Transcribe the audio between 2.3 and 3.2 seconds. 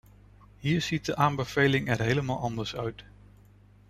anders uit.